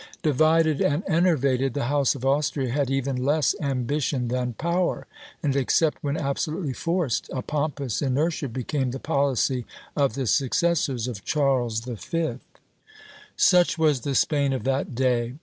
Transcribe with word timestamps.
Divided 0.23 0.81
and 0.81 1.03
enervated, 1.07 1.75
the 1.75 1.83
house 1.85 2.15
of 2.15 2.25
Austria 2.25 2.71
had 2.71 2.89
even 2.89 3.23
less 3.23 3.53
ambition 3.61 4.29
than 4.29 4.53
power, 4.53 5.05
and 5.43 5.55
except 5.55 5.99
when 6.03 6.17
absolutely 6.17 6.73
forced, 6.73 7.29
a 7.31 7.43
pompous 7.43 8.01
inertia 8.01 8.49
became 8.49 8.89
the 8.89 8.99
policy 8.99 9.63
of 9.95 10.15
the 10.15 10.25
successors 10.25 11.07
of 11.07 11.23
Charles 11.23 11.81
V." 11.81 12.39
Such 13.37 13.77
was 13.77 13.99
the 14.01 14.15
Spain 14.15 14.53
of 14.53 14.63
that 14.63 14.95
day. 14.95 15.35